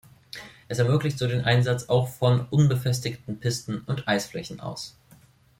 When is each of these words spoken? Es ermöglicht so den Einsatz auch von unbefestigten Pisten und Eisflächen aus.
Es 0.67 0.79
ermöglicht 0.79 1.19
so 1.19 1.27
den 1.27 1.45
Einsatz 1.45 1.87
auch 1.87 2.07
von 2.07 2.47
unbefestigten 2.49 3.39
Pisten 3.39 3.81
und 3.81 4.07
Eisflächen 4.07 4.59
aus. 4.59 4.95